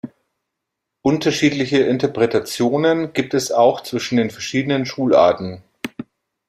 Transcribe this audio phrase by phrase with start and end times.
[1.03, 5.61] Unterschiedliche Interpretationen gibt es auch zwischen den verschiedenen Schularten.